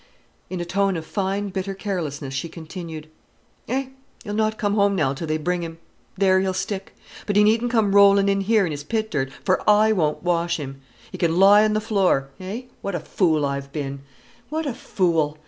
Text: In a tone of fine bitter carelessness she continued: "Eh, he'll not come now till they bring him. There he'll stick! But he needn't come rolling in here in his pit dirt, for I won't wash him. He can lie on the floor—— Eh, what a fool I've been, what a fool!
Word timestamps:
In 0.49 0.59
a 0.59 0.65
tone 0.65 0.97
of 0.97 1.05
fine 1.05 1.49
bitter 1.49 1.75
carelessness 1.75 2.33
she 2.33 2.49
continued: 2.49 3.07
"Eh, 3.67 3.89
he'll 4.23 4.33
not 4.33 4.57
come 4.57 4.95
now 4.95 5.13
till 5.13 5.27
they 5.27 5.37
bring 5.37 5.61
him. 5.61 5.77
There 6.17 6.39
he'll 6.39 6.55
stick! 6.55 6.95
But 7.27 7.35
he 7.35 7.43
needn't 7.43 7.69
come 7.69 7.93
rolling 7.93 8.27
in 8.27 8.41
here 8.41 8.65
in 8.65 8.71
his 8.71 8.83
pit 8.83 9.11
dirt, 9.11 9.31
for 9.45 9.61
I 9.69 9.91
won't 9.91 10.23
wash 10.23 10.57
him. 10.57 10.81
He 11.11 11.19
can 11.19 11.37
lie 11.37 11.63
on 11.63 11.73
the 11.73 11.79
floor—— 11.79 12.31
Eh, 12.39 12.63
what 12.81 12.95
a 12.95 12.99
fool 12.99 13.45
I've 13.45 13.71
been, 13.71 14.01
what 14.49 14.65
a 14.65 14.73
fool! 14.73 15.37